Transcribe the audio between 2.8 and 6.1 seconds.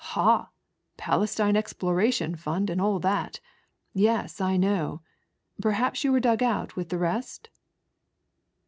all that; yeSj I know; perhaps